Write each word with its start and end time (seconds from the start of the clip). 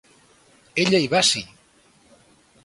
Ella 0.83 1.01
i 1.03 1.09
Basie! 1.11 1.45